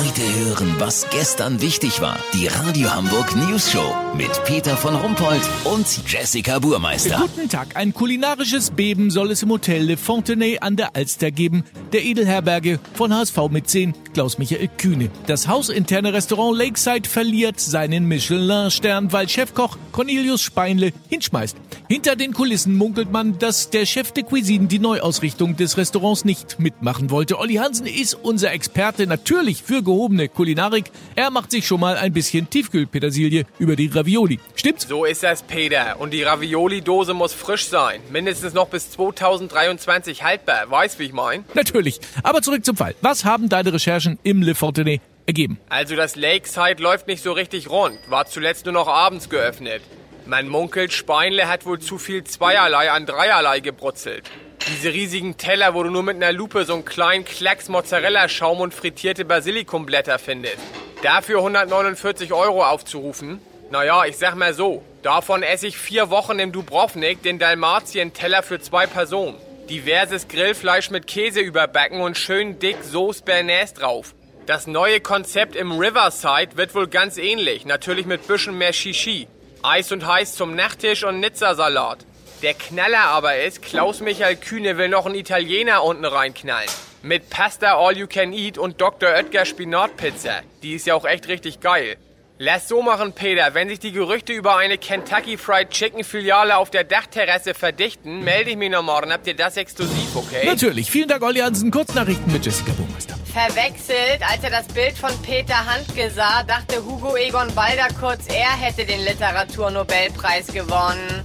Heute 0.00 0.22
hören, 0.22 0.76
was 0.78 1.06
gestern 1.10 1.60
wichtig 1.60 2.00
war. 2.00 2.18
Die 2.32 2.46
Radio 2.46 2.90
Hamburg 2.90 3.36
News 3.36 3.70
Show 3.70 3.94
mit 4.16 4.30
Peter 4.46 4.74
von 4.74 4.94
Rumpold 4.94 5.42
und 5.64 5.86
Jessica 6.10 6.58
Burmeister. 6.58 7.18
Guten 7.18 7.50
Tag. 7.50 7.76
Ein 7.76 7.92
kulinarisches 7.92 8.70
Beben 8.70 9.10
soll 9.10 9.30
es 9.30 9.42
im 9.42 9.50
Hotel 9.50 9.82
Le 9.82 9.98
Fontenay 9.98 10.58
an 10.58 10.76
der 10.76 10.96
Alster 10.96 11.30
geben. 11.30 11.64
Der 11.92 12.02
Edelherberge 12.02 12.80
von 12.94 13.12
HSV 13.12 13.50
mit 13.50 13.68
10, 13.68 13.92
Klaus-Michael 14.12 14.68
Kühne. 14.76 15.10
Das 15.26 15.48
hausinterne 15.48 16.12
Restaurant 16.12 16.56
Lakeside 16.56 17.08
verliert 17.08 17.60
seinen 17.60 18.06
Michelin-Stern, 18.06 19.12
weil 19.12 19.28
Chefkoch 19.28 19.76
Cornelius 19.92 20.42
Speinle 20.42 20.92
hinschmeißt. 21.08 21.56
Hinter 21.88 22.16
den 22.16 22.32
Kulissen 22.32 22.76
munkelt 22.76 23.10
man, 23.10 23.38
dass 23.38 23.70
der 23.70 23.84
Chef 23.84 24.12
de 24.12 24.22
Cuisine 24.22 24.66
die 24.66 24.78
Neuausrichtung 24.78 25.56
des 25.56 25.76
Restaurants 25.76 26.24
nicht 26.24 26.60
mitmachen 26.60 27.10
wollte. 27.10 27.38
Olli 27.38 27.54
Hansen 27.54 27.86
ist 27.86 28.14
unser 28.14 28.52
Experte 28.52 29.06
natürlich 29.06 29.62
für 29.62 29.82
gehobene 29.82 30.28
Kulinarik. 30.28 30.90
Er 31.16 31.30
macht 31.30 31.50
sich 31.50 31.66
schon 31.66 31.80
mal 31.80 31.96
ein 31.96 32.12
bisschen 32.12 32.48
Tiefkühlpetersilie 32.48 33.44
über 33.58 33.76
die 33.76 33.88
Ravioli. 33.88 34.38
Stimmt's? 34.54 34.86
So 34.88 35.04
ist 35.04 35.22
das, 35.22 35.42
Peter. 35.42 35.96
Und 35.98 36.12
die 36.12 36.22
Ravioli-Dose 36.22 37.14
muss 37.14 37.32
frisch 37.32 37.66
sein. 37.66 38.00
Mindestens 38.10 38.54
noch 38.54 38.68
bis 38.68 38.90
2023 38.92 40.22
haltbar. 40.22 40.70
Weißt, 40.70 40.98
wie 40.98 41.04
ich 41.04 41.12
mein? 41.12 41.44
Natürlich. 41.54 42.00
Aber 42.22 42.42
zurück 42.42 42.64
zum 42.64 42.76
Fall. 42.76 42.94
Was 43.00 43.24
haben 43.24 43.48
deine 43.48 43.72
Recherchen 43.72 43.99
im 44.22 44.42
Le 44.42 44.54
Fontenay 44.54 45.00
ergeben? 45.26 45.58
Also 45.68 45.96
das 45.96 46.16
Lakeside 46.16 46.82
läuft 46.82 47.06
nicht 47.06 47.22
so 47.22 47.32
richtig 47.32 47.70
rund. 47.70 47.98
War 48.08 48.26
zuletzt 48.26 48.64
nur 48.66 48.74
noch 48.74 48.88
abends 48.88 49.28
geöffnet. 49.28 49.82
Man 50.26 50.48
munkelt, 50.48 50.92
Speinle 50.92 51.48
hat 51.48 51.66
wohl 51.66 51.78
zu 51.78 51.98
viel 51.98 52.24
Zweierlei 52.24 52.90
an 52.90 53.06
Dreierlei 53.06 53.60
gebrutzelt. 53.60 54.24
Diese 54.68 54.92
riesigen 54.92 55.36
Teller, 55.36 55.74
wo 55.74 55.82
du 55.82 55.90
nur 55.90 56.02
mit 56.02 56.16
einer 56.16 56.32
Lupe 56.32 56.64
so 56.64 56.74
einen 56.74 56.84
kleinen 56.84 57.24
Klecks 57.24 57.68
Mozzarella-Schaum 57.68 58.60
und 58.60 58.74
frittierte 58.74 59.24
Basilikumblätter 59.24 60.18
findest. 60.18 60.58
Dafür 61.02 61.38
149 61.38 62.32
Euro 62.32 62.64
aufzurufen? 62.64 63.40
Naja, 63.70 64.04
ich 64.04 64.18
sag 64.18 64.34
mal 64.34 64.52
so. 64.52 64.82
Davon 65.02 65.42
esse 65.42 65.66
ich 65.66 65.78
vier 65.78 66.10
Wochen 66.10 66.38
im 66.38 66.52
Dubrovnik 66.52 67.22
den 67.22 67.38
Dalmatien-Teller 67.38 68.42
für 68.42 68.60
zwei 68.60 68.86
Personen. 68.86 69.36
Diverses 69.70 70.26
Grillfleisch 70.26 70.90
mit 70.90 71.06
Käse 71.06 71.38
überbacken 71.38 72.00
und 72.00 72.18
schön 72.18 72.58
dick 72.58 72.78
Sauce 72.82 73.22
Bernays 73.22 73.72
drauf. 73.72 74.16
Das 74.44 74.66
neue 74.66 74.98
Konzept 74.98 75.54
im 75.54 75.78
Riverside 75.78 76.56
wird 76.56 76.74
wohl 76.74 76.88
ganz 76.88 77.18
ähnlich. 77.18 77.66
Natürlich 77.66 78.04
mit 78.04 78.26
bisschen 78.26 78.58
mehr 78.58 78.72
Shishi. 78.72 79.28
Eis 79.62 79.92
und 79.92 80.04
heiß 80.04 80.34
zum 80.34 80.56
Nachttisch 80.56 81.04
und 81.04 81.20
Nizza-Salat. 81.20 82.04
Der 82.42 82.54
Knaller 82.54 83.04
aber 83.10 83.36
ist, 83.36 83.62
Klaus-Michael 83.62 84.34
Kühne 84.34 84.76
will 84.76 84.88
noch 84.88 85.06
einen 85.06 85.14
Italiener 85.14 85.84
unten 85.84 86.04
reinknallen. 86.04 86.68
Mit 87.02 87.30
Pasta 87.30 87.78
All 87.78 87.96
You 87.96 88.08
Can 88.08 88.32
Eat 88.32 88.58
und 88.58 88.80
Dr. 88.80 89.10
Oetker 89.10 89.44
Spinatpizza. 89.44 90.40
Die 90.64 90.74
ist 90.74 90.88
ja 90.88 90.96
auch 90.96 91.04
echt 91.04 91.28
richtig 91.28 91.60
geil. 91.60 91.96
Lass 92.42 92.68
so 92.68 92.80
machen, 92.80 93.12
Peter. 93.12 93.52
Wenn 93.52 93.68
sich 93.68 93.80
die 93.80 93.92
Gerüchte 93.92 94.32
über 94.32 94.56
eine 94.56 94.78
Kentucky 94.78 95.36
Fried 95.36 95.68
Chicken 95.68 96.04
Filiale 96.04 96.56
auf 96.56 96.70
der 96.70 96.84
Dachterrasse 96.84 97.52
verdichten, 97.52 98.24
melde 98.24 98.48
ich 98.48 98.56
mich 98.56 98.70
noch 98.70 98.82
morgen. 98.82 99.12
Habt 99.12 99.26
ihr 99.26 99.36
das 99.36 99.58
exklusiv, 99.58 100.16
okay? 100.16 100.46
Natürlich. 100.46 100.90
Vielen 100.90 101.06
Dank, 101.06 101.22
Olli 101.22 101.40
Hansen. 101.40 101.70
Kurznachrichten 101.70 102.32
mit 102.32 102.46
Jessica 102.46 102.72
Burmeister. 102.72 103.14
Verwechselt, 103.30 104.22
als 104.26 104.42
er 104.42 104.48
das 104.48 104.66
Bild 104.68 104.96
von 104.96 105.10
Peter 105.20 105.66
Handke 105.66 106.10
sah, 106.10 106.42
dachte 106.44 106.82
Hugo 106.82 107.14
Egon 107.14 107.54
Balder 107.54 107.88
kurz, 108.00 108.24
er 108.28 108.56
hätte 108.56 108.86
den 108.86 109.04
Literaturnobelpreis 109.04 110.46
gewonnen. 110.46 111.22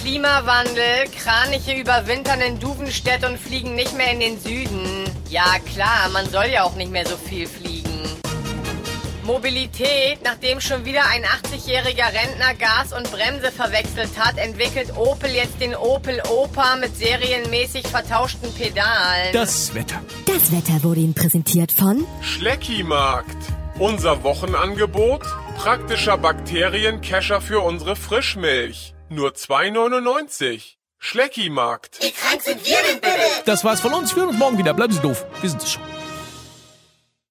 Klimawandel, 0.00 1.08
Kraniche 1.18 1.72
überwintern 1.72 2.40
in 2.40 2.60
Duvenstedt 2.60 3.24
und 3.24 3.36
fliegen 3.36 3.74
nicht 3.74 3.96
mehr 3.96 4.12
in 4.12 4.20
den 4.20 4.38
Süden. 4.38 5.10
Ja 5.28 5.56
klar, 5.74 6.08
man 6.12 6.30
soll 6.30 6.46
ja 6.46 6.62
auch 6.62 6.76
nicht 6.76 6.92
mehr 6.92 7.04
so 7.04 7.16
viel 7.16 7.48
fliegen. 7.48 7.67
Mobilität, 9.28 10.20
nachdem 10.24 10.58
schon 10.58 10.86
wieder 10.86 11.02
ein 11.06 11.22
80-jähriger 11.22 12.06
Rentner 12.06 12.54
Gas 12.54 12.94
und 12.94 13.12
Bremse 13.12 13.52
verwechselt 13.52 14.08
hat, 14.18 14.38
entwickelt 14.38 14.96
Opel 14.96 15.30
jetzt 15.30 15.60
den 15.60 15.76
Opel 15.76 16.22
Opa 16.30 16.76
mit 16.76 16.96
serienmäßig 16.96 17.86
vertauschten 17.86 18.50
Pedalen. 18.54 19.34
Das 19.34 19.74
Wetter. 19.74 20.00
Das 20.24 20.50
Wetter 20.50 20.82
wurde 20.82 21.00
Ihnen 21.00 21.12
präsentiert 21.12 21.70
von 21.72 22.06
Schleckimarkt. 22.22 23.36
Unser 23.78 24.24
Wochenangebot? 24.24 25.22
Praktischer 25.58 26.16
Bakteriencacher 26.16 27.42
für 27.42 27.60
unsere 27.60 27.96
Frischmilch. 27.96 28.94
Nur 29.10 29.32
2,99. 29.32 30.76
Schleckimarkt. 30.98 32.00
Das 33.44 33.62
war's 33.62 33.80
von 33.80 33.92
uns. 33.92 34.16
Wir 34.16 34.22
hören 34.22 34.30
uns 34.30 34.38
morgen 34.38 34.56
wieder. 34.56 34.72
Bleiben 34.72 34.94
Sie 34.94 35.00
doof. 35.00 35.26
Wir 35.42 35.50
sind 35.50 35.62
es 35.62 35.72
schon. 35.72 35.82